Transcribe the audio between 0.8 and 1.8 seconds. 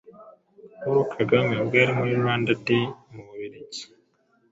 Paul Kagame ubwo